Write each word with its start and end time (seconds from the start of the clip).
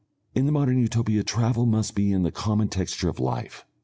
In 0.33 0.47
the 0.47 0.51
Modern 0.51 0.79
Utopia 0.79 1.21
travel 1.23 1.67
must 1.67 1.93
be 1.93 2.11
in 2.11 2.23
the 2.23 2.31
common 2.31 2.69
texture 2.69 3.07
of 3.07 3.19
life. 3.19 3.65